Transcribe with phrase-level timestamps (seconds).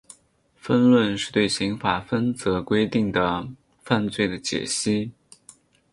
[0.55, 3.47] 分论是对刑法分则规定的
[3.83, 5.11] 犯罪的解析。